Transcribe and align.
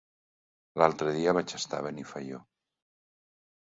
L'altre 0.83 1.13
dia 1.19 1.35
vaig 1.41 1.55
estar 1.61 1.85
a 1.85 1.89
Benifaió. 1.91 2.45